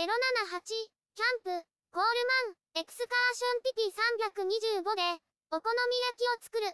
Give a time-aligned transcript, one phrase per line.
[0.00, 2.08] 078キャンプ、コール
[2.48, 5.20] マン、エクスカーションピピ325で、
[5.52, 6.72] お好み焼きを作る。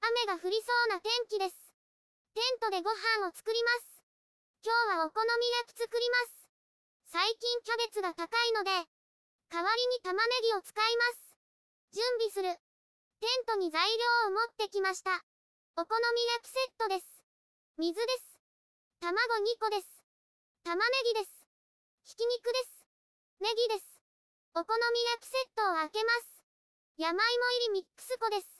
[0.00, 1.60] 雨が降りそうな天気です。
[2.32, 4.00] テントでご飯を作ります。
[4.64, 5.28] 今日はお好み
[5.68, 6.48] 焼き作ります。
[7.12, 8.72] 最近キャベツが高いので、
[9.52, 11.36] 代わりに玉ねぎを使います。
[11.92, 12.56] 準備する。
[13.20, 15.20] テントに材料を持ってきました。
[15.76, 17.20] お好み焼きセットです。
[17.76, 18.40] 水です。
[19.04, 20.00] 卵2個です。
[20.64, 20.80] 玉ね
[21.12, 21.41] ぎです。
[22.02, 22.82] ひき肉です。
[23.38, 23.86] ネギです。
[24.58, 26.42] お好み焼きセットを開けます。
[26.98, 28.58] 山芋入りミックス粉です。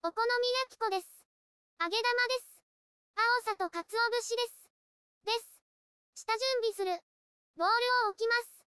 [0.00, 1.06] お好み焼き粉です。
[1.76, 2.64] 揚げ玉です。
[3.12, 4.72] 青さと鰹節です。
[5.28, 6.24] です。
[6.24, 6.96] 下準備する。
[7.60, 8.64] ボウルを置きます。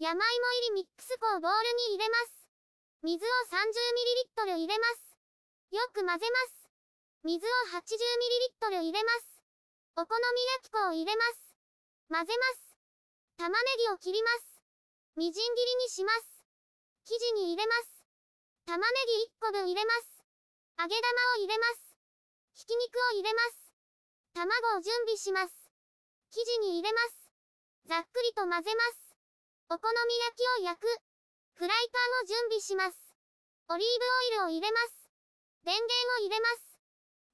[0.00, 2.48] 山芋入りミックス粉をボウルに入れます。
[3.04, 5.12] 水を 30ml 入れます。
[5.76, 6.72] よく混ぜます。
[7.20, 9.44] 水を 80ml 入れます。
[10.00, 11.52] お好み焼き粉を入れます。
[12.08, 12.67] 混ぜます。
[13.38, 14.58] 玉ねぎを切ります。
[15.14, 16.42] みじん切りにします。
[17.06, 18.02] 生地に入れます。
[18.66, 20.26] 玉ねぎ1個分入れます。
[20.74, 21.06] 揚げ玉
[21.38, 21.94] を入れます。
[22.58, 23.70] ひき肉を入れます。
[24.34, 25.54] 卵を準備します。
[26.34, 27.30] 生地に入れます。
[27.86, 29.14] ざっくりと混ぜます。
[29.70, 30.90] お好み焼きを焼く。
[31.54, 32.98] フライパンを準備します。
[33.70, 35.06] オリーブオイルを入れます。
[35.62, 36.74] 電源を入れます。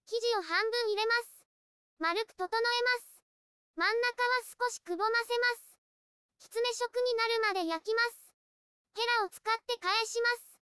[0.04, 1.48] 生地を半分入れます。
[1.96, 3.24] 丸く整えます。
[3.80, 5.73] 真ん中は少しくぼませます。
[6.38, 8.32] きつね色になるまで焼きます。
[8.94, 10.60] ヘラを使って返します。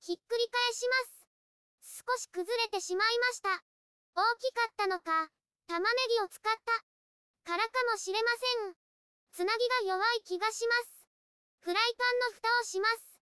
[0.00, 2.02] ひっくり返します。
[2.06, 3.62] 少し崩れてしまいました。
[4.14, 5.30] 大きかったのか、
[5.66, 6.84] 玉ねぎを使った。
[7.44, 8.30] からかもしれま
[8.62, 8.74] せん。
[9.32, 11.06] つなぎが弱い気がします。
[11.60, 13.20] フライパンの蓋をします。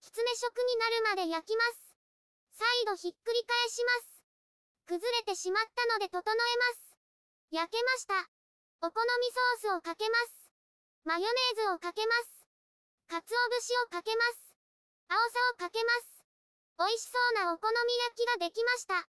[0.00, 1.94] きつね色になるまで焼きます。
[2.52, 4.24] 再度ひっくり返します。
[4.86, 6.96] 崩れてしまったので整えます。
[7.50, 8.14] 焼けました。
[8.80, 10.47] お好みソースをかけます。
[11.04, 12.44] マヨネーズをかけます。
[13.08, 14.54] 鰹節をかけます。
[15.08, 16.24] 青さをかけます。
[16.78, 17.74] 美味しそうなお好み
[18.12, 19.08] 焼きができました。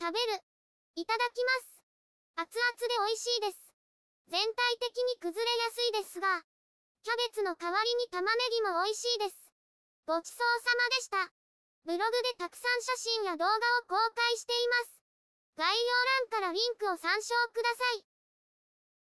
[0.00, 0.42] 食べる。
[0.96, 1.82] いただきます。
[2.36, 3.72] 熱々で美味しいです。
[4.28, 6.44] 全体的に崩れやすいですが、
[7.02, 9.50] キャベツの代わりに玉ねぎも美味しいです。
[10.06, 11.32] ごちそうさまでした。
[11.84, 13.58] ブログでたくさん写真や動画を
[13.88, 15.02] 公開しています。
[15.56, 18.04] 概要欄からリンクを参照ください。